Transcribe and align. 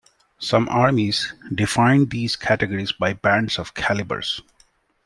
Some 0.39 0.67
armies 0.69 1.31
defined 1.53 2.09
these 2.09 2.35
categories 2.35 2.91
by 2.91 3.13
bands 3.13 3.59
of 3.59 3.75
calibers. 3.75 4.41